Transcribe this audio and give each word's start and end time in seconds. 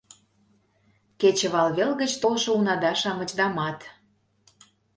Кечывалвел 1.19 1.91
гыч 2.01 2.11
толшо 2.21 2.49
унада-шамычдамат... 2.59 3.79